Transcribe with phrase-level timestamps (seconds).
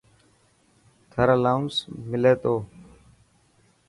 [1.11, 1.75] ٿر الاونس
[2.09, 2.55] ملي تو.